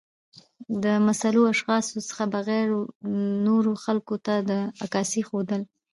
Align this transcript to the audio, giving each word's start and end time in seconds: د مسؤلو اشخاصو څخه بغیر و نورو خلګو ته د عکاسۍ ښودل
د 0.83 0.85
مسؤلو 1.07 1.41
اشخاصو 1.53 1.97
څخه 2.09 2.23
بغیر 2.35 2.67
و 2.75 2.79
نورو 3.47 3.71
خلګو 3.83 4.17
ته 4.25 4.33
د 4.49 4.51
عکاسۍ 4.83 5.21
ښودل 5.29 5.61